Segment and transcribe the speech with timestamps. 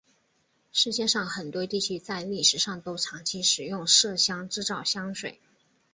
[0.71, 5.39] 世界上很多地区在历史上都长期使用麝香制造香水。